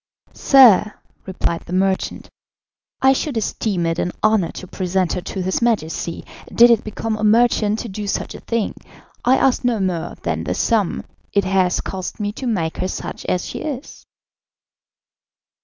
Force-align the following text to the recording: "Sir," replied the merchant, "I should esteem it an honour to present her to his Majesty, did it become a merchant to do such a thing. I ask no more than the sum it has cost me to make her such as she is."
"Sir," 0.33 0.95
replied 1.27 1.61
the 1.67 1.73
merchant, 1.73 2.27
"I 3.03 3.13
should 3.13 3.37
esteem 3.37 3.85
it 3.85 3.99
an 3.99 4.11
honour 4.23 4.51
to 4.53 4.65
present 4.65 5.13
her 5.13 5.21
to 5.21 5.43
his 5.43 5.61
Majesty, 5.61 6.25
did 6.51 6.71
it 6.71 6.83
become 6.83 7.17
a 7.17 7.23
merchant 7.23 7.77
to 7.81 7.87
do 7.87 8.07
such 8.07 8.33
a 8.33 8.39
thing. 8.39 8.73
I 9.23 9.37
ask 9.37 9.63
no 9.63 9.79
more 9.79 10.15
than 10.23 10.43
the 10.45 10.55
sum 10.55 11.03
it 11.33 11.43
has 11.43 11.81
cost 11.81 12.19
me 12.19 12.31
to 12.31 12.47
make 12.47 12.77
her 12.77 12.87
such 12.87 13.25
as 13.25 13.45
she 13.45 13.59
is." 13.59 14.07